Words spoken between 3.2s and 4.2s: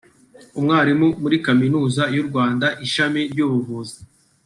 ry’ubuvuzi